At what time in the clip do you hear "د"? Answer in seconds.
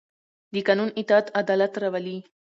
0.53-0.55